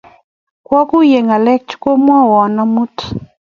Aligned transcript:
kwaguiye 0.65 1.19
ngalek 1.25 1.61
chekwemwowon 1.69 2.55
amut 2.63 2.95